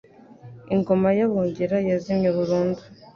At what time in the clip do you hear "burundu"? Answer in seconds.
2.37-2.81